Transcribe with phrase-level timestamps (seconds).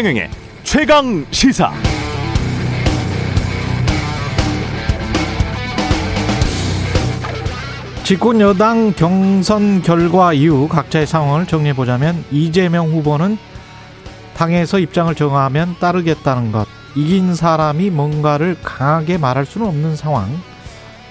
[0.00, 0.30] 최경영의
[0.62, 1.70] 최강 시사.
[8.02, 13.36] 집권 여당 경선 결과 이후 각자의 상황을 정리해 보자면 이재명 후보는
[14.34, 16.66] 당에서 입장을 정하면 따르겠다는 것.
[16.96, 20.30] 이긴 사람이 뭔가를 강하게 말할 수는 없는 상황.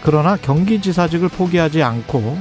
[0.02, 2.40] 그러나 경기지사직을 포기하지 않고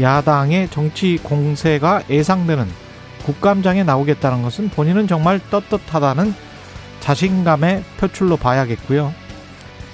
[0.00, 2.83] 야당의 정치 공세가 예상되는
[3.24, 6.34] 국감장에 나오겠다는 것은 본인은 정말 떳떳하다는
[7.00, 9.12] 자신감의 표출로 봐야겠고요.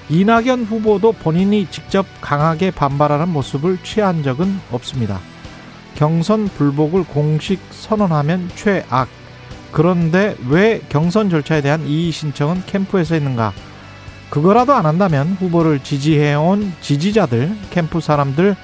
[0.09, 5.21] 이낙연 후보도 본인이 직접 강하게 반발하는 모습을 취한 적은 없습니다.
[5.95, 9.09] 경선 불복을 공식 선언하면 최악.
[9.71, 13.53] 그런데 왜 경선 절차에 대한 이의 신청은 캠프에서 했는가?
[14.31, 18.57] 그거라도 안 한다면 후보를 지지해온 지지자들, 캠프 사람들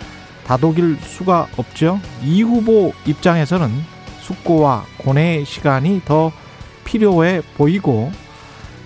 [0.46, 2.00] 다독일 수가 없죠.
[2.22, 3.95] 이 후보 입장에서는
[4.26, 6.32] 숙고와 고뇌의 시간이 더
[6.84, 8.10] 필요해 보이고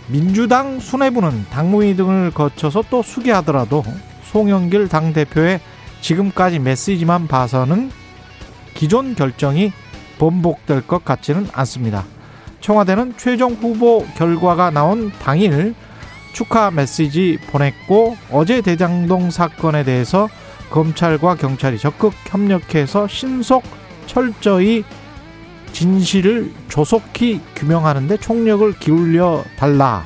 [0.08, 3.84] 민주당 수뇌부는 당무위 등을 거쳐서 또 수기하더라도
[4.24, 5.60] 송영길 당대표의
[6.00, 7.90] 지금까지 메시지만 봐서는
[8.74, 9.72] 기존 결정이
[10.18, 12.04] 번복될 것 같지는 않습니다.
[12.60, 15.74] 청와대는 최종 후보 결과가 나온 당일
[16.32, 20.28] 축하 메시지 보냈고 어제 대장동 사건에 대해서
[20.70, 23.62] 검찰과 경찰이 적극 협력해서 신속
[24.06, 24.84] 철저히
[25.72, 30.04] 진실을 조속히 규명하는데 총력을 기울여 달라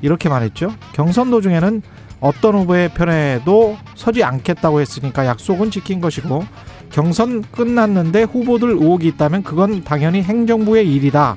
[0.00, 0.74] 이렇게 말했죠.
[0.92, 1.82] 경선 도중에는
[2.20, 6.44] 어떤 후보의 편에도 서지 않겠다고 했으니까 약속은 지킨 것이고
[6.90, 11.36] 경선 끝났는데 후보들 의혹이 있다면 그건 당연히 행정부의 일이다.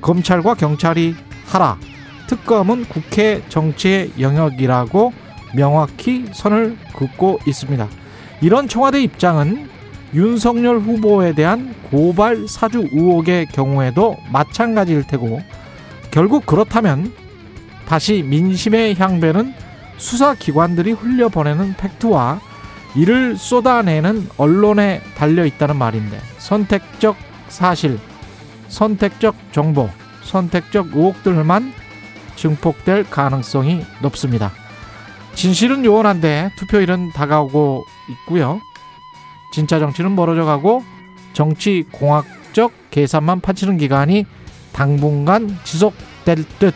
[0.00, 1.14] 검찰과 경찰이
[1.46, 1.78] 하라.
[2.26, 5.12] 특검은 국회 정치의 영역이라고
[5.54, 7.88] 명확히 선을 긋고 있습니다.
[8.40, 9.68] 이런 청와대 입장은
[10.16, 15.42] 윤석열 후보에 대한 고발 사주 의혹의 경우에도 마찬가지일 테고
[16.10, 17.12] 결국 그렇다면
[17.86, 19.52] 다시 민심의 향배는
[19.98, 22.40] 수사기관들이 흘려보내는 팩트와
[22.96, 27.14] 이를 쏟아내는 언론에 달려 있다는 말인데 선택적
[27.48, 27.98] 사실,
[28.68, 29.90] 선택적 정보,
[30.22, 31.74] 선택적 의혹들만
[32.36, 34.50] 증폭될 가능성이 높습니다.
[35.34, 38.62] 진실은 요원한데 투표일은 다가오고 있고요.
[39.52, 40.82] 진짜 정치는 멀어져 가고
[41.32, 44.26] 정치 공학적 계산만 파치는 기간이
[44.72, 46.74] 당분간 지속될 듯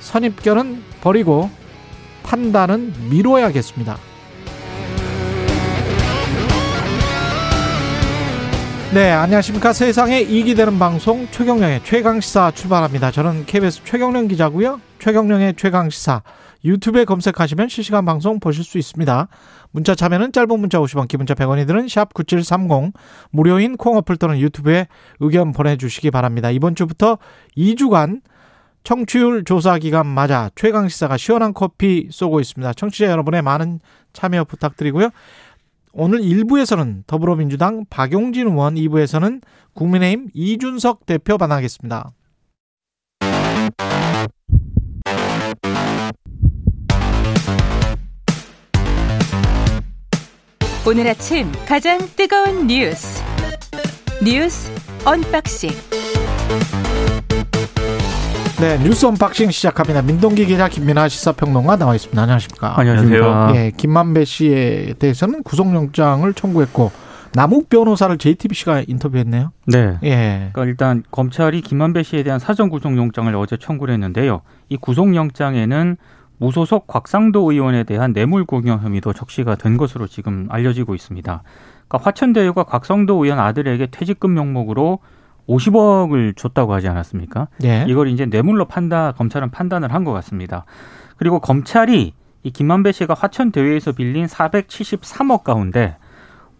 [0.00, 1.50] 선입견은 버리고
[2.22, 3.98] 판단은 미뤄야겠습니다.
[8.94, 9.72] 네, 안녕하십니까.
[9.72, 13.10] 세상에 이익이 되는 방송 최경령의 최강시사 출발합니다.
[13.10, 14.80] 저는 KBS 최경령 기자고요.
[15.00, 16.22] 최경령의 최강시사
[16.64, 19.28] 유튜브에 검색하시면 실시간 방송 보실 수 있습니다.
[19.70, 22.94] 문자 참여는 짧은 문자 50원, 기본자 100원이 드는 샵 9730
[23.30, 24.88] 무료인 콩 어플 또는 유튜브에
[25.20, 26.50] 의견 보내주시기 바랍니다.
[26.50, 27.18] 이번 주부터
[27.56, 28.22] 2주간
[28.84, 32.74] 청취율 조사 기간 맞아 최강 시사가 시원한 커피 쏘고 있습니다.
[32.74, 33.80] 청취자 여러분의 많은
[34.12, 35.10] 참여 부탁드리고요.
[35.92, 39.42] 오늘 1부에서는 더불어민주당 박용진 의원, 2부에서는
[39.74, 42.10] 국민의힘 이준석 대표 만나겠습니다.
[50.86, 53.22] 오늘 아침 가장 뜨거운 뉴스
[54.22, 54.70] 뉴스
[55.06, 55.70] unboxing
[58.60, 60.02] 네, 뉴스 unboxing 시작합니다.
[60.02, 62.20] 민동기 기자 김민하 시사평론가 나와 있습니다.
[62.20, 62.78] 안녕하십니까?
[62.78, 63.52] 안녕하세요.
[63.54, 66.92] 예, 김만배 씨에 대해서는 구속영장을 청구했고
[67.32, 69.52] 남욱 변호사를 JTBC가 인터뷰했네요.
[69.66, 69.98] 네.
[70.04, 70.50] 예.
[70.52, 74.42] 그러니까 일단 검찰이 김만배 씨에 대한 사전 구속영장을 어제 청구를 했는데요.
[74.68, 75.96] 이 구속영장에는
[76.38, 81.42] 무소속 곽상도 의원에 대한 뇌물 공여 혐의도 적시가 된 것으로 지금 알려지고 있습니다.
[81.88, 84.98] 그러니까 화천대유가 곽상도 의원 아들에게 퇴직금 명목으로
[85.48, 87.48] 50억을 줬다고 하지 않았습니까?
[87.64, 87.84] 예.
[87.86, 90.64] 이걸 이제 뇌물로 판다 검찰은 판단을 한 것 같습니다.
[91.16, 92.12] 그리고 검찰이
[92.42, 95.96] 이 김만배 씨가 화천 대회에서 빌린 473억 가운데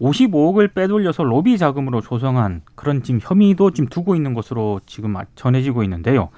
[0.00, 6.30] 55억을 빼돌려서 로비 자금으로 조성한 그런 지금 혐의도 지금 두고 있는 것으로 지금 전해지고 있는데요.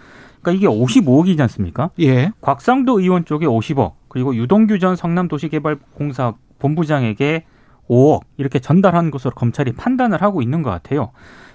[0.47, 1.91] 그러니까 이게 55억이지 않습니까?
[2.01, 2.31] 예.
[2.41, 7.45] 곽상도 의원 쪽에 50억, 그리고 유동규 전 성남도시개발공사 본부장에게
[7.89, 11.11] 5억 이렇게 전달한 것으로 검찰이 판단을 하고 있는 것 같아요.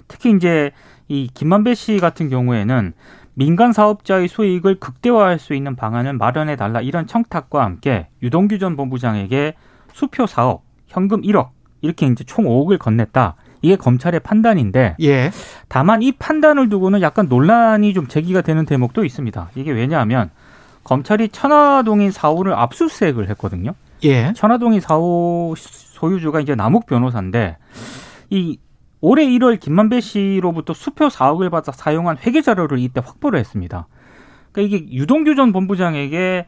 [0.09, 0.71] 특히 이제
[1.07, 2.93] 이 김만배 씨 같은 경우에는
[3.33, 9.55] 민간 사업자의 수익을 극대화할 수 있는 방안을 마련해 달라 이런 청탁과 함께 유동규 전 본부장에게
[9.93, 11.49] 수표 4억, 현금 1억
[11.79, 13.35] 이렇게 이제 총 5억을 건넸다.
[13.61, 15.31] 이게 검찰의 판단인데 예.
[15.67, 19.51] 다만 이 판단을 두고는 약간 논란이 좀 제기가 되는 대목도 있습니다.
[19.55, 20.29] 이게 왜냐하면
[20.83, 23.73] 검찰이 천화동인 사호를 압수수색을 했거든요.
[24.03, 24.33] 예.
[24.33, 27.57] 천화동인 사호 소유주가 이제 남욱 변호사인데
[28.29, 28.57] 이
[28.99, 33.87] 올해 1월 김만배 씨로부터 수표 4억을 받아 사용한 회계 자료를 이때 확보를 했습니다.
[34.51, 36.45] 그러니까 이게 유동규 전 본부장에게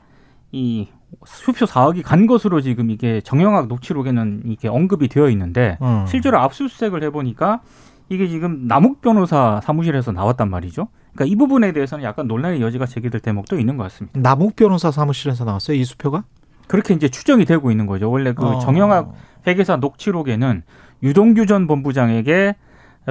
[0.52, 0.88] 이
[1.26, 6.06] 수표 4억이 간 것으로 지금 이게 정영학 녹취록에는 이게 언급이 되어 있는데 음.
[6.08, 7.62] 실제로 압수수색을 해보니까
[8.10, 10.88] 이게 지금 남욱 변호사 사무실에서 나왔단 말이죠.
[11.14, 14.20] 그러니까 이 부분에 대해서는 약간 논란의 여지가 제기될 대목도 있는 것 같습니다.
[14.20, 16.24] 남욱 변호사 사무실에서 나왔어요 이 수표가?
[16.68, 18.10] 그렇게 이제 추정이 되고 있는 거죠.
[18.10, 18.60] 원래 그 어.
[18.60, 19.14] 정영학
[19.48, 20.64] 회계사 녹취록에는
[21.04, 22.56] 유동규 전 본부장에게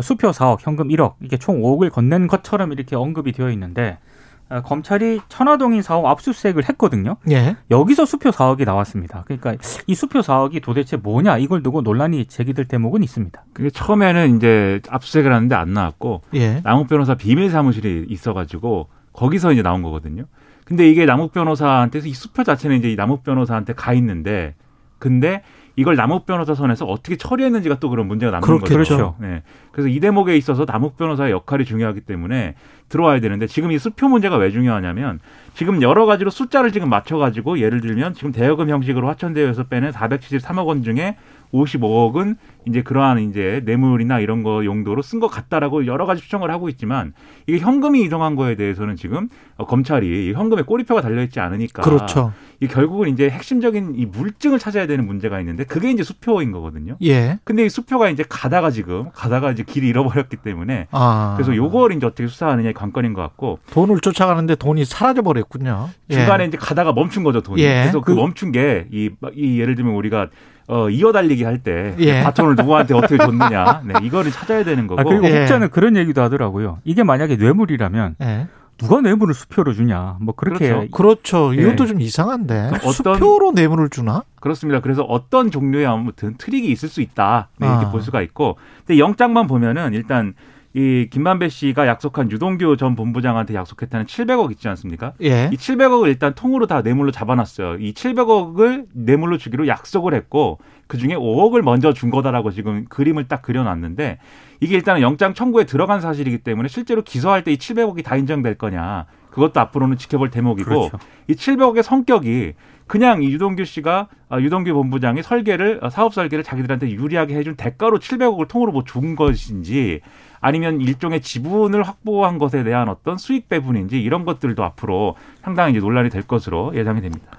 [0.00, 4.11] 수표 4억, 현금 1억, 이게 총 5억을 건넨 것처럼 이렇게 언급이 되어 있는데 어,
[4.60, 7.16] 검찰이 천화동인 사업 압수수색을 했거든요.
[7.30, 7.56] 예.
[7.70, 9.24] 여기서 수표 4억이 나왔습니다.
[9.26, 9.54] 그러니까
[9.86, 13.44] 이 수표 4억이 도대체 뭐냐 이걸 두고 논란이 제기될 대목은 있습니다.
[13.52, 16.60] 그게 처음에는 이제 압수수색을 하는데 안 나왔고 예.
[16.62, 20.24] 남욱 변호사 비밀 사무실이 있어가지고 거기서 이제 나온 거거든요.
[20.64, 24.54] 근데 이게 남욱 변호사한테 이 수표 자체는 이제 이 남욱 변호사한테 가 있는데
[24.98, 25.42] 근데
[25.76, 28.76] 이걸 남욱 변호사 선에서 어떻게 처리했는지가 또 그런 문제가 남는 그렇겠죠.
[28.76, 29.14] 거죠.
[29.18, 29.42] 네.
[29.70, 32.54] 그래서 이 대목에 있어서 남욱 변호사의 역할이 중요하기 때문에
[32.88, 35.18] 들어와야 되는데 지금 이 수표 문제가 왜 중요하냐면
[35.54, 40.82] 지금 여러 가지로 숫자를 지금 맞춰가지고 예를 들면 지금 대여금 형식으로 화천대유에서 빼낸 473억 원
[40.82, 41.16] 중에
[41.52, 42.36] 55억은
[42.66, 47.12] 이제 그러한 이제 뇌물이나 이런 거 용도로 쓴 것 같다라고 여러 가지 추정을 하고 있지만
[47.46, 52.32] 이게 현금이 이동한 거에 대해서는 지금 어, 검찰이 이 현금에 꼬리표가 달려 있지 않으니까 그렇죠.
[52.62, 56.96] 이 결국은 이제 핵심적인 이 물증을 찾아야 되는 문제가 있는데 그게 이제 수표인 거거든요.
[57.02, 57.40] 예.
[57.42, 61.34] 근데 이 수표가 이제 가다가 지금 가다가 이제 길이 잃어버렸기 때문에 아.
[61.36, 65.88] 그래서 요걸 이제 어떻게 수사하느냐의 관건인 것 같고 돈을 쫓아가는데 돈이 사라져 버렸군요.
[66.10, 66.14] 예.
[66.14, 67.60] 중간에 이제 가다가 멈춘 거죠 돈이.
[67.62, 67.80] 예.
[67.82, 70.28] 그래서 그, 그- 멈춘 게이 이 예를 들면 우리가
[70.68, 72.22] 어 이어달리기 할때 예.
[72.22, 75.00] 바톤을 누구한테 어떻게 줬느냐, 네, 이거를 찾아야 되는 거고.
[75.00, 75.40] 아, 그리고 예.
[75.40, 76.78] 혹자는 그런 얘기도 하더라고요.
[76.84, 78.46] 이게 만약에 뇌물이라면 예.
[78.82, 80.16] 누가 뇌물을 수표로 주냐.
[80.20, 80.90] 뭐 그렇게 그렇죠.
[80.90, 81.56] 그렇죠.
[81.56, 81.62] 예.
[81.62, 82.70] 이것도 좀 이상한데.
[82.84, 84.24] 어떤- 수표로 뇌물을 주나?
[84.40, 84.80] 그렇습니다.
[84.80, 87.90] 그래서 어떤 종류의 아무튼 트릭이 있을 수 있다 네, 이렇게 아.
[87.90, 88.56] 볼 수가 있고,
[88.86, 90.34] 근데 영장만 보면은 일단
[90.74, 95.12] 이 김만배 씨가 약속한 유동규 전 본부장한테 약속했다는 700억 있지 않습니까?
[95.22, 95.50] 예.
[95.52, 97.76] 이 700억을 일단 통으로 다 뇌물로 잡아놨어요.
[97.78, 103.42] 이 700억을 뇌물로 주기로 약속을 했고 그 중에 5억을 먼저 준 거다라고 지금 그림을 딱
[103.42, 104.18] 그려놨는데
[104.60, 109.04] 이게 일단은 영장 청구에 들어간 사실이기 때문에 실제로 기소할 때 이 700억이 다 인정될 거냐
[109.30, 110.98] 그것도 앞으로는 지켜볼 대목이고 그렇죠.
[111.28, 112.54] 이 700억의 성격이
[112.86, 117.98] 그냥 이 유동규 씨가 아, 유동규 본부장이 설계를 아, 사업 설계를 자기들한테 유리하게 해준 대가로
[117.98, 120.00] 700억을 통으로 뭐 준 것인지
[120.42, 126.10] 아니면 일종의 지분을 확보한 것에 대한 어떤 수익 배분인지 이런 것들도 앞으로 상당히 이제 논란이
[126.10, 127.30] 될 것으로 예상이 됩니다.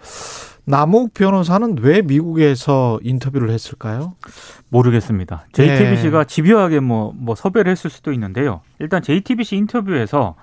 [0.65, 4.15] 남욱 변호사는 왜 미국에서 인터뷰를 했을까요?
[4.69, 5.45] 모르겠습니다.
[5.49, 5.51] 예.
[5.51, 8.61] JTBC가 집요하게 뭐, 뭐 섭외를 했을 수도 있는데요.
[8.79, 10.35] 일단 JTBC 인터뷰에서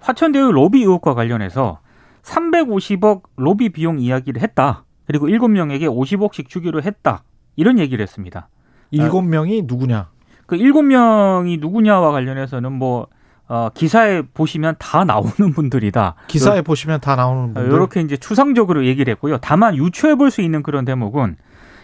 [0.00, 1.80] 화천대유 로비 의혹과 관련해서
[2.22, 4.84] 350억 로비 비용 이야기를 했다.
[5.06, 7.24] 그리고 7명에게 50억씩 주기로 했다.
[7.56, 8.48] 이런 얘기를 했습니다.
[8.90, 10.08] 일곱 명이 누구냐?
[10.50, 13.06] 그 7명이 누구냐와 관련해서는 뭐,
[13.46, 16.16] 어, 기사에 보시면 다 나오는 분들이다.
[16.26, 17.70] 기사에 보시면 다 나오는 분들.
[17.72, 19.38] 이렇게 이제 추상적으로 얘기를 했고요.
[19.40, 21.36] 다만 유추해 볼 수 있는 그런 대목은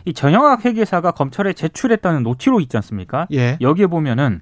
[0.04, 3.28] 이 전영학 회계사가 검찰에 제출했다는 노티로 있지 않습니까?
[3.32, 3.56] 예.
[3.60, 4.40] 여기에 보면은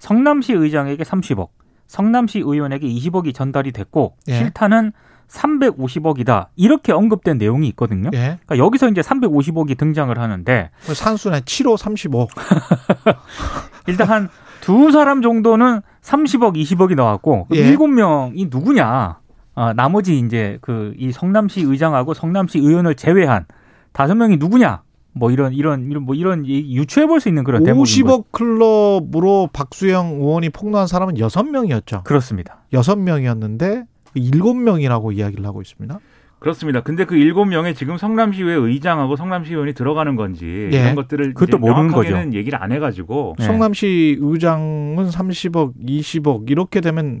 [0.00, 1.50] 성남시 의장에게 30억,
[1.86, 4.34] 성남시 의원에게 20억이 전달이 됐고 예.
[4.34, 4.90] 실타는
[5.30, 6.46] 350억이다.
[6.56, 8.10] 이렇게 언급된 내용이 있거든요.
[8.14, 8.38] 예.
[8.46, 12.26] 그러니까 여기서 이제 350억이 등장을 하는데 산수네 7호 35.
[13.86, 14.28] 일단 한
[14.60, 17.60] 두 사람 정도는 30억, 20억이 나왔고 그 예.
[17.66, 19.18] 일곱 명이 누구냐?
[19.54, 23.46] 아, 나머지 이제 그 이 성남시 의장하고 성남시 의원을 제외한
[23.92, 24.82] 다섯 명이 누구냐?
[25.12, 28.22] 뭐 이런 이런 이런 뭐 이런 유추해 볼 수 있는 그런 대목인 거죠.
[28.22, 32.04] 50억 클럽으로 박수영 의원이 폭로한 사람은 6명이었죠.
[32.04, 32.62] 그렇습니다.
[32.72, 35.98] 6명이었는데 7명이라고 이야기를 하고 있습니다.
[36.40, 36.80] 그렇습니다.
[36.80, 40.80] 근데 그 일곱 명의 지금 성남시의회 의장하고 성남시 의원이 들어가는 건지 예.
[40.80, 43.44] 이런 것들을 그것도 이제 모르는 명확하게는 얘기를 안 해가지고 네.
[43.44, 47.20] 성남시 의장은 30억, 20억 이렇게 되면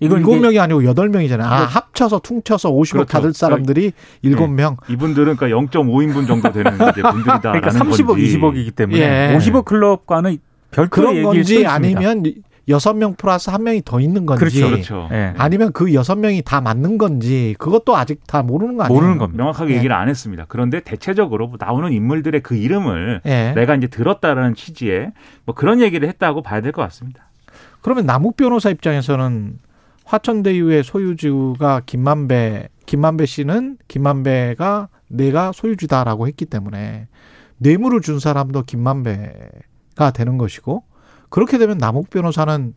[0.00, 1.48] 이건 일곱 명이 아니고 여덟 명이잖아요.
[1.48, 3.12] 아, 이거- 합쳐서 퉁쳐서 50억 그렇죠.
[3.12, 8.74] 받을 사람들이 일곱 명 이분들은 그러니까 0.5인분 정도 되는 이제 분들이다라는 그러니까 30억, 건지 20억이기
[8.74, 9.00] 때문에
[9.32, 9.36] 예.
[9.38, 10.36] 50억 클럽과는
[10.72, 11.66] 별도의 그런 얘기일 건지.
[11.66, 12.22] 아니면
[12.68, 14.70] 여섯 명 플러스 한 명이 더 있는 건지 그렇죠.
[14.70, 15.08] 그렇죠.
[15.12, 15.34] 예.
[15.36, 18.94] 아니면 그 여섯 명이 다 맞는 건지 그것도 아직 다 모르는 거 아니에요?
[18.96, 19.42] 모르는 겁니다.
[19.42, 19.76] 명확하게 예.
[19.78, 20.44] 얘기를 안 했습니다.
[20.48, 23.52] 그런데 대체적으로 뭐 나오는 인물들의 그 이름을 예.
[23.56, 25.12] 내가 이제 들었다라는 취지에
[25.44, 27.28] 뭐 그런 얘기를 했다고 봐야 될 것 같습니다.
[27.80, 29.58] 그러면 남욱 변호사 입장에서는
[30.04, 37.08] 화천대유의 소유주가 김만배, 김만배 씨는 김만배가 내가 소유주다라고 했기 때문에
[37.58, 40.84] 뇌물을 준 사람도 김만배가 되는 것이고
[41.32, 42.74] 그렇게 되면 남욱 변호사는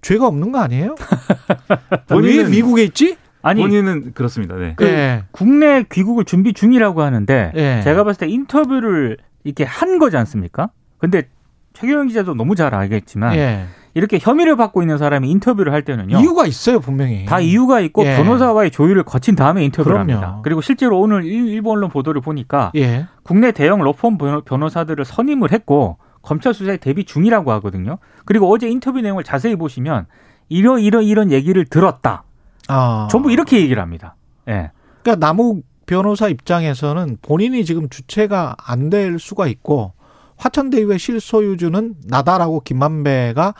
[0.00, 0.94] 죄가 없는 거 아니에요?
[1.90, 3.16] 왜 본인은- 미국에 있지?
[3.42, 4.56] 아니 본인은 그렇습니다.
[4.56, 4.72] 네.
[4.76, 5.24] 그 예.
[5.30, 7.80] 국내 귀국을 준비 중이라고 하는데 예.
[7.84, 10.70] 제가 봤을 때 인터뷰를 이렇게 한 거지 않습니까?
[10.98, 11.28] 근데
[11.74, 13.64] 최경영 기자도 너무 잘 알겠지만 예.
[13.92, 16.18] 이렇게 혐의를 받고 있는 사람이 인터뷰를 할 때는요.
[16.20, 17.26] 이유가 있어요, 분명히.
[17.26, 18.16] 다 이유가 있고 예.
[18.16, 20.12] 변호사와의 조율을 거친 다음에 인터뷰를 그럼요.
[20.12, 20.40] 합니다.
[20.42, 23.06] 그리고 실제로 오늘 일- 일본 언론 보도를 보니까 예.
[23.24, 27.98] 국내 대형 로펌 변호- 변호사들을 선임을 했고 검찰 수사에 대비 중이라고 하거든요.
[28.24, 30.06] 그리고 어제 인터뷰 내용을 자세히 보시면
[30.48, 32.24] 이러 이러 이런 얘기를 들었다.
[32.68, 33.08] 아.
[33.10, 34.16] 전부 이렇게 얘기를 합니다.
[34.48, 34.70] 예.
[35.02, 39.92] 그러니까 남욱 변호사 입장에서는 본인이 지금 주체가 안 될 수가 있고
[40.36, 43.54] 화천대유의 실소유주는 나다라고 김만배가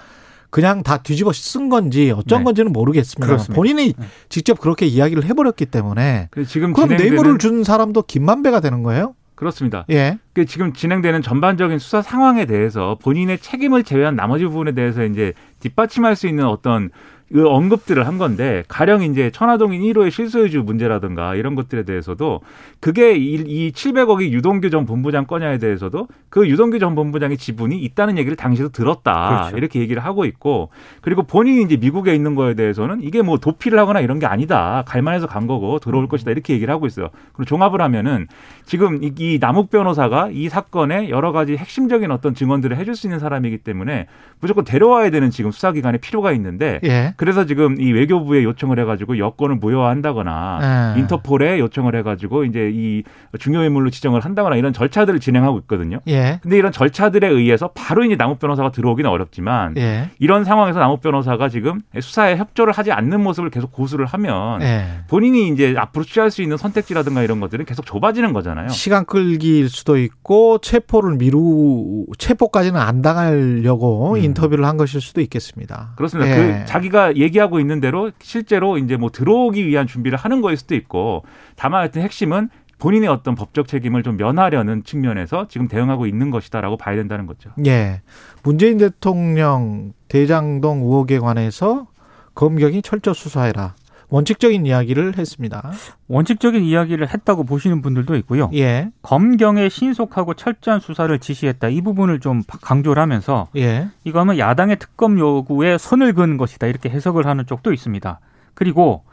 [0.51, 2.45] 그냥 다 뒤집어 쓴 건지 어쩐 네.
[2.45, 3.27] 건지는 모르겠습니다.
[3.27, 3.55] 그렇습니다.
[3.55, 4.07] 본인이 네.
[4.29, 9.15] 직접 그렇게 이야기를 해버렸기 때문에 그래서 지금 그럼 뇌물을 준 사람도 김만배가 되는 거예요?
[9.35, 9.85] 그렇습니다.
[9.91, 10.19] 예.
[10.33, 16.17] 그 지금 진행되는 전반적인 수사 상황에 대해서 본인의 책임을 제외한 나머지 부분에 대해서 이제 뒷받침할
[16.17, 16.91] 수 있는 어떤
[17.33, 22.41] 그 언급들을 한 건데 가령 이제 천화동인 1호의 실소유주 문제라든가 이런 것들에 대해서도
[22.81, 28.19] 그게 이, 이 700억이 유동규 전 본부장 거냐에 대해서도 그 유동규 전 본부장의 지분이 있다는
[28.19, 29.57] 얘기를 당시도 들었다 그렇죠.
[29.57, 30.69] 이렇게 얘기를 하고 있고
[31.01, 35.27] 그리고 본인이 이제 미국에 있는 거에 대해서는 이게 뭐 도피를 하거나 이런 게 아니다 갈만해서
[35.27, 37.09] 간 거고 들어올 것이다 이렇게 얘기를 하고 있어요.
[37.33, 38.27] 그리고 종합을 하면은
[38.67, 43.19] 지금 이, 이 남욱 변호사가 이 사건에 여러 가지 핵심적인 어떤 증언들을 해줄 수 있는
[43.19, 44.07] 사람이기 때문에
[44.41, 47.14] 무조건 데려와야 되는 지금 수사기관에 필요가 있는데 예.
[47.17, 51.01] 그래서 지금 이 외교부에 요청을 해가지고 여권을 무효화한다거나 예.
[51.01, 53.03] 인터폴에 요청을 해가지고 이제 이
[53.39, 56.01] 중요 인물로 지정을 한다거나 이런 절차들을 진행하고 있거든요.
[56.09, 56.39] 예.
[56.43, 60.11] 근데 이런 절차들에 의해서 바로 이제 남욱 변호사가 들어오기는 어렵지만 예.
[60.19, 64.85] 이런 상황에서 남욱 변호사가 지금 수사에 협조를 하지 않는 모습을 계속 고수를 하면 예.
[65.09, 68.69] 본인이 이제 앞으로 취할 수 있는 선택지라든가 이런 것들은 계속 좁아지는 거잖아요.
[68.69, 74.17] 시간 끌기일 수도 있고 체포를 미루 체포까지는 안 당하려고 음.
[74.19, 75.93] 인터뷰를 한 것일 수도 있겠습니다.
[75.97, 76.31] 그렇습니다.
[76.31, 76.35] 예.
[76.35, 81.25] 그 자기가 얘기하고 있는 대로 실제로 이제 뭐 들어오기 위한 준비를 하는 거일 수도 있고
[81.57, 86.97] 다만 하여튼 핵심은 본인의 어떤 법적 책임을 좀 면하려는 측면에서 지금 대응하고 있는 것이다라고 봐야
[86.97, 87.51] 된다는 거죠.
[87.67, 88.03] 예.
[88.43, 91.87] 문재인 대통령 대장동 의혹에 관해서
[92.35, 93.75] 검경이 철저 수사해라.
[94.09, 95.73] 원칙적인 이야기를 했습니다.
[96.09, 98.51] 원칙적인 이야기를 했다고 보시는 분들도 있고요.
[98.55, 98.91] 예.
[99.03, 101.69] 검경의 신속하고 철저한 수사를 지시했다.
[101.69, 103.89] 이 부분을 좀 강조를 하면서 예.
[104.05, 106.67] 이거는 야당의 특검 요구에 선을 그은 것이다.
[106.67, 108.21] 이렇게 해석을 하는 쪽도 있습니다.
[108.55, 109.05] 그리고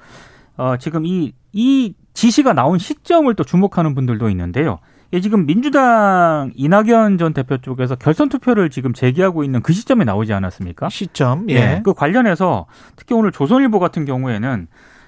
[0.57, 4.79] 어, 지금 이, 이 지시가 나온 시점을 또 주목하는 분들도 있는데요.
[5.13, 10.31] 예, 지금 민주당 이낙연 전 대표 쪽에서 결선 투표를 지금 제기하고 있는 그 시점에 나오지
[10.33, 10.87] 않았습니까?
[10.89, 11.49] 시점.
[11.49, 11.55] 예.
[11.55, 11.81] 예.
[11.83, 12.65] 그 관련해서
[12.95, 14.67] 특히 오늘 조선일보 같은 경우에는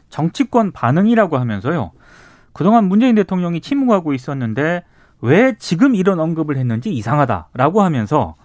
[0.10, 1.92] 정치권 반응이라고 하면서요.
[2.52, 4.84] 그동안 문재인 대통령이 침묵하고 있었는데
[5.22, 8.36] 왜 지금 이런 언급을 했는지 이상하다라고 하면서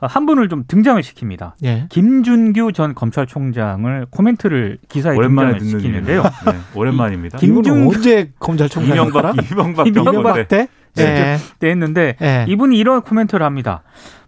[0.00, 1.52] 한 분을 좀 등장을 시킵니다.
[1.64, 1.86] 예.
[1.90, 6.22] 김준규 전 검찰총장을 코멘트를 기사에 오랜만에 등장을 시키는데요.
[6.22, 6.30] 네,
[6.74, 7.38] 오랜만입니다.
[7.38, 9.32] 김- 이분은 김중규- 언제 검찰총장이었더라?
[9.52, 11.04] 이명박 이명박 이명박 때 때?
[11.04, 11.36] 예.
[11.58, 12.46] 때 했는데 예.
[12.48, 13.82] 이분이 이런 코멘트를 합니다.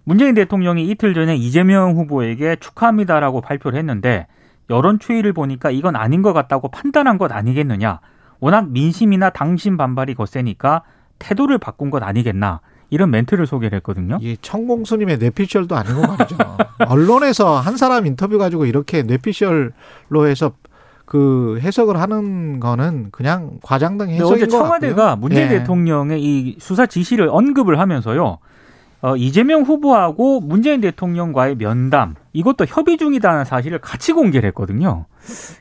[0.04, 4.26] 문재인 대통령이 이틀 전에 이재명 후보에게 축하합니다라고 발표를 했는데
[4.70, 8.00] 여론 추이를 보니까 이건 아닌 것 같다고 판단한 것 아니겠느냐.
[8.38, 10.82] 워낙 민심이나 당심 반발이 거세니까
[11.18, 12.60] 태도를 바꾼 것 아니겠나.
[12.90, 14.18] 이런 멘트를 소개를 했거든요.
[14.20, 16.36] 이 천공스님의 뇌피셜도 아니고 말이죠.
[16.86, 20.52] 언론에서 한 사람 인터뷰 가지고 이렇게 뇌피셜로 해서
[21.06, 25.16] 그 해석을 하는 거는 그냥 과장된 해석인 어제 것 청와대가 같고요.
[25.16, 25.58] 문재인 예.
[25.58, 28.38] 대통령의 이 수사 지시를 언급을 하면서요.
[29.02, 35.04] 어, 이재명 후보하고 문재인 대통령과의 면담 이것도 협의 중이다는 사실을 같이 공개를 했거든요.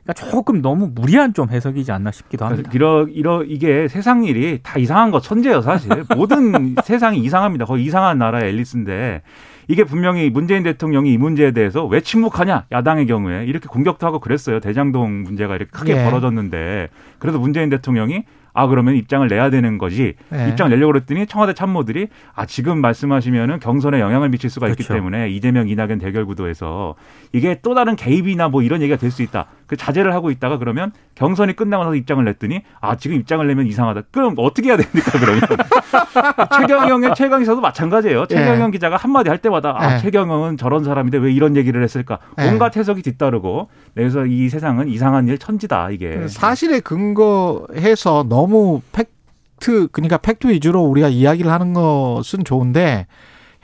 [0.04, 2.72] 그러니까 조금 너무 무리한 좀 해석이지 않나 싶기도 합니다.
[2.74, 8.18] 이러 이러 이게 세상 일이 다 이상한 거 천재예요 사실 모든 세상이 이상합니다 거의 이상한
[8.18, 9.22] 나라의 앨리스인데
[9.68, 14.60] 이게 분명히 문재인 대통령이 이 문제에 대해서 왜 침묵하냐 야당의 경우에 이렇게 공격도 하고 그랬어요
[14.60, 16.04] 대장동 문제가 이렇게 크게 예.
[16.04, 18.24] 벌어졌는데 그래서 문재인 대통령이
[18.58, 20.50] 아 그러면 입장을 내야 되는 거지 예.
[20.50, 24.94] 입장을 내려고 그랬더니 청와대 참모들이 아 지금 말씀하시면은 경선에 영향을 미칠 수가 있기 그렇죠.
[24.94, 26.96] 때문에 이재명 이낙연 대결 구도에서
[27.34, 30.92] 이게 또 다른 개입이나 뭐 이런 얘기가 될 수 있다 그 자제를 하고 있다가 그러면
[31.16, 34.04] 경선이 끝나고 나서 입장을 냈더니 아 지금 입장을 내면 이상하다.
[34.12, 35.42] 그럼 어떻게 해야 됩니까 그러면?
[36.60, 38.28] 최경영의 최강기사도 마찬가지예요.
[38.28, 40.00] 최경영 기자가 한마디 할 때마다 아 예.
[40.00, 42.20] 최경영은 저런 사람인데 왜 이런 얘기를 했을까?
[42.40, 42.48] 예.
[42.48, 43.70] 온갖 해석이 뒤따르고.
[43.94, 46.28] 그래서 이 세상은 이상한 일 천지다 이게.
[46.28, 53.08] 사실에 근거해서 너무 팩트 그러니까 팩트 위주로 우리가 이야기를 하는 것은 좋은데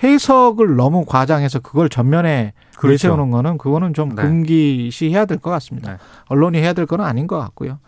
[0.03, 3.10] 해석을 너무 과장해서 그걸 전면에 그렇죠.
[3.10, 4.22] 내세우는 거는 그거는 좀 네.
[4.24, 5.91] 금기시해야 될 것 같습니다.
[5.93, 5.98] 네.
[6.27, 7.79] 언론이 해야 될건 아닌 것 같고요.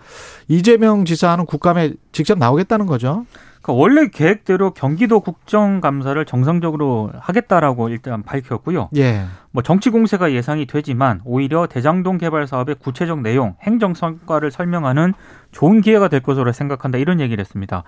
[0.48, 3.25] 이재명 지사는 국감에 직접 나오겠다는 거죠.
[3.62, 8.89] 그러니까 원래 계획대로 경기도 국정감사를 정상적으로 하겠다라고 일단 밝혔고요.
[8.98, 9.24] 예.
[9.51, 15.13] 뭐 정치 공세가 예상이 되지만 오히려 대장동 개발 사업의 구체적 내용, 행정 성과를 설명하는
[15.53, 17.84] 좋은 기회가 될 것으로 생각한다 이런 얘기를 했습니다.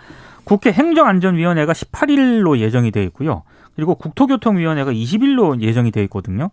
[0.45, 3.43] 국회 행정안전위원회가 18일로 예정이 돼 있고요.
[3.75, 6.49] 그리고 국토교통위원회가 20일로 예정이 돼 있거든요.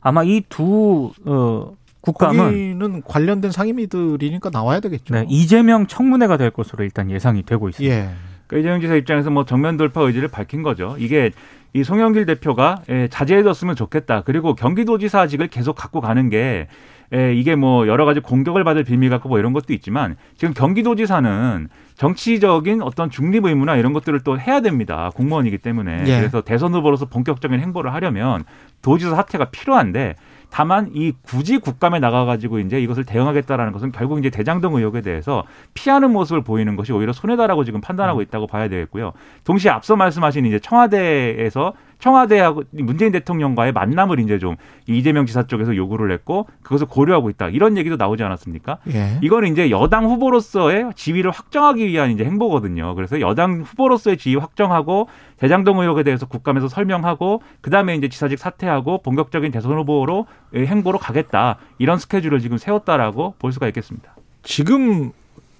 [0.00, 5.14] 아마 이두 어, 국감은 거기는 관련된 상임위들이니까 나와야 되겠죠.
[5.14, 7.94] 네, 이재명 청문회가 될 것으로 일단 예상이 되고 있습니다.
[7.94, 8.10] 예.
[8.46, 10.96] 그러니까 이재명 지사 입장에서 뭐 정면 돌파 의지를 밝힌 거죠.
[10.98, 11.30] 이게
[11.74, 14.22] 이 송영길 대표가 예, 자제해줬으면 좋겠다.
[14.22, 16.68] 그리고 경기도지사직을 계속 갖고 가는 게
[17.14, 21.68] 예, 이게 뭐 여러 가지 공격을 받을 빌미 갖고 뭐 이런 것도 있지만 지금 경기도지사는
[22.02, 25.12] 정치적인 어떤 중립 의무나 이런 것들을 또 해야 됩니다.
[25.14, 26.02] 공무원이기 때문에.
[26.08, 26.18] 예.
[26.18, 28.42] 그래서 대선 후보로서 본격적인 행보를 하려면
[28.82, 30.16] 도지사 사퇴가 필요한데
[30.50, 35.44] 다만 이 굳이 국감에 나가가지고 이제 이것을 대응하겠다라는 것은 결국 이제 대장동 의혹에 대해서
[35.74, 39.12] 피하는 모습을 보이는 것이 오히려 손해다라고 지금 판단하고 있다고 봐야 되겠고요.
[39.44, 44.56] 동시에 앞서 말씀하신 이제 청와대에서 청와대하고 문재인 대통령과의 만남을 이제 좀
[44.88, 48.78] 이재명 지사 쪽에서 요구를 했고 그것을 고려하고 있다 이런 얘기도 나오지 않았습니까?
[48.92, 49.18] 예.
[49.22, 52.96] 이거는 이제 여당 후보로서의 지위를 확정하기 위한 이제 행보거든요.
[52.96, 55.06] 그래서 여당 후보로서의 지위 확정하고
[55.36, 61.98] 대장동 의혹에 대해서 국감에서 설명하고 그다음에 이제 지사직 사퇴하고 본격적인 대선 후보로 행보로 가겠다 이런
[61.98, 64.16] 스케줄을 지금 세웠다라고 볼 수가 있겠습니다.
[64.42, 65.12] 지금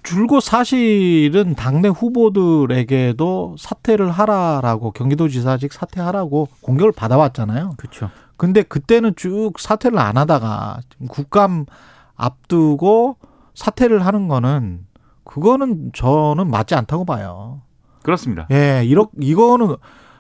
[0.03, 7.75] 줄곧 사실은 당내 후보들에게도 사퇴를 하라라고 경기도지사직 사퇴하라고 공격을 받아왔잖아요.
[7.77, 8.11] 그렇죠.
[8.37, 11.67] 근데 그때는 쭉 사퇴를 안 하다가 국감
[12.17, 13.17] 앞두고
[13.55, 14.87] 사퇴를 하는 거는
[15.25, 17.61] 그거는 저는 맞지 않다고 봐요.
[18.03, 18.49] 그렇습니다.
[18.51, 19.77] 예, 이러 이거는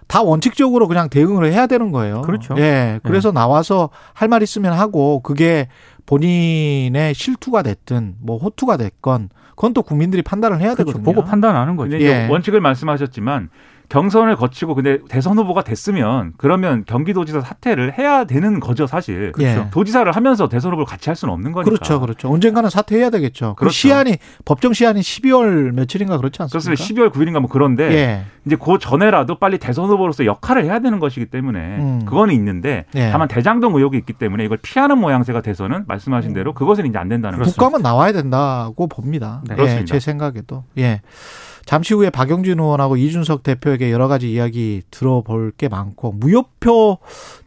[0.06, 2.22] 다 원칙적으로 그냥 대응을 해야 되는 거예요.
[2.22, 2.54] 그렇죠.
[2.58, 5.68] 예, 그래서 나와서 할 말 있으면 하고 그게
[6.06, 10.92] 본인의 실투가 됐든 뭐 호투가 됐건 그건 또 국민들이 판단을 해야 그렇죠.
[10.92, 11.04] 되거든요.
[11.04, 12.00] 보고 판단하는 거죠.
[12.00, 12.26] 예.
[12.28, 13.50] 원칙을 말씀하셨지만
[13.88, 19.32] 경선을 거치고 근데 대선 후보가 됐으면 그러면 경기도지사 사퇴를 해야 되는 거죠 사실.
[19.40, 19.66] 예.
[19.70, 21.70] 도지사를 하면서 대선 후보를 같이 할 수는 없는 거니까.
[21.70, 22.30] 그렇죠, 그렇죠.
[22.30, 23.54] 언젠가는 사퇴해야 되겠죠.
[23.56, 23.74] 그 그렇죠.
[23.74, 26.74] 시한이 법정 시한이 12월 며칠인가 그렇지 않습니까?
[26.74, 27.02] 그렇습니다.
[27.02, 31.26] 12월 9일인가 뭐 그런데 예, 이제 그 전에라도 빨리 대선 후보로서 역할을 해야 되는 것이기
[31.26, 32.04] 때문에 음.
[32.06, 33.10] 그거는 있는데 예.
[33.10, 37.38] 다만 대장동 의혹이 있기 때문에 이걸 피하는 모양새가 돼서는 말씀하신 대로 그것은 이제 안 된다는
[37.38, 37.50] 거죠.
[37.50, 39.42] 국감은 나와야 된다고 봅니다.
[39.46, 39.52] 네.
[39.52, 39.92] 예, 그렇습니다.
[39.92, 40.64] 제 생각에도.
[40.78, 41.00] 예.
[41.64, 46.98] 잠시 후에 박영진 의원하고 이준석 대표에게 여러 가지 이야기 들어볼 게 많고 무효표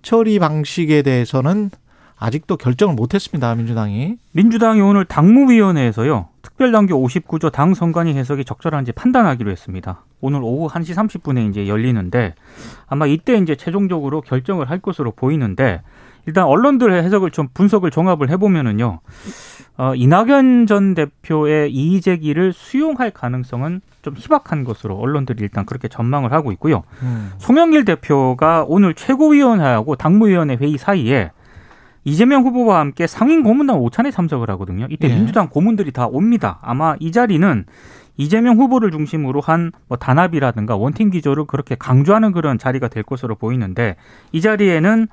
[0.01, 1.71] 처리 방식에 대해서는
[2.17, 3.54] 아직도 결정을 못했습니다.
[3.56, 4.15] 민주당이.
[4.32, 6.30] 민주당이 오늘 당무위원회에서요.
[6.41, 10.04] 특별당규 59조 당 선관위 해석이 적절한지 판단하기로 했습니다.
[10.21, 12.36] 오늘 오후 1시 30분에 이제 열리는데
[12.88, 15.82] 아마 이때 이제 최종적으로 결정을 할 것으로 보이는데
[16.25, 18.99] 일단 언론들의 해석을 좀 분석을 종합을 해보면은요.
[19.78, 26.32] 어, 이낙연 전 대표의 이의 제기를 수용할 가능성은 좀 희박한 것으로 언론들이 일단 그렇게 전망을
[26.32, 26.84] 하고 있고요.
[27.02, 27.32] 음.
[27.39, 31.32] 송영길 대표가 오늘 최고위원회하고 당무위원회 회의 사이에
[32.04, 34.86] 이재명 후보와 함께 상임 고문단 오찬에 참석을 하거든요.
[34.91, 35.15] 이때 예.
[35.15, 36.60] 민주당 고문들이 다 옵니다.
[36.62, 37.65] 아마 이 자리는
[38.18, 43.96] 이재명 후보를 중심으로 한 뭐 단합이라든가 원팀 기조를 그렇게 강조하는 그런 자리가 될 것으로 보이는데
[44.32, 45.08] 이 자리에는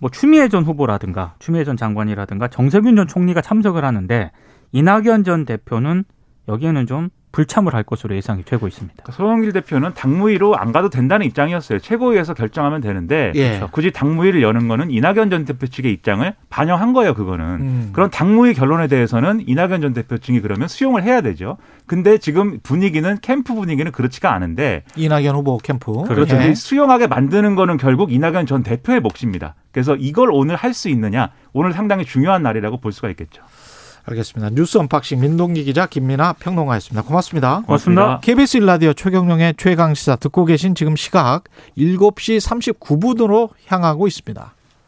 [0.00, 4.32] 뭐 추미애 전 후보라든가 추미애 전 장관이라든가 정세균 전 총리가 참석을 하는데
[4.72, 6.02] 이낙연 전 대표는
[6.48, 8.94] 여기에는 좀 불참을 할 것으로 예상이 되고 있습니다.
[9.02, 11.80] 그러니까 소영길 대표는 당무위로 안 가도 된다는 입장이었어요.
[11.80, 13.60] 최고위에서 결정하면 되는데 예.
[13.72, 17.12] 굳이 당무위를 여는 거는 이낙연 전 대표 측의 입장을 반영한 거예요.
[17.14, 17.90] 그거는 음.
[17.92, 21.56] 그런 당무위 결론에 대해서는 이낙연 전 대표 측이 그러면 수용을 해야 되죠.
[21.86, 25.92] 근데 지금 분위기는 캠프 분위기는 그렇지가 않은데 이낙연 후보 캠프.
[26.04, 26.36] 그렇죠.
[26.36, 26.50] 예.
[26.50, 29.56] 이 수용하게 만드는 거는 결국 이낙연 전 대표의 몫입니다.
[29.72, 33.42] 그래서 이걸 오늘 할 수 있느냐 오늘 상당히 중요한 날이라고 볼 수가 있겠죠.
[34.06, 34.50] 알겠습니다.
[34.54, 37.02] 뉴스 unboxing 민동기 기자 김민하 평론가였습니다.
[37.06, 37.62] 고맙습니다.
[37.66, 38.20] 고맙습니다.
[38.20, 41.44] KBS 1라디오 최경영의 최강 시사 듣고 계신 지금 시각
[41.78, 44.54] 7시 39분으로 향하고 있습니다.